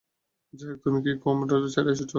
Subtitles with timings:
[0.53, 2.09] যাইহোক, তুমি কি কোয়েম্বাটুর ছেড়ে এসেছ?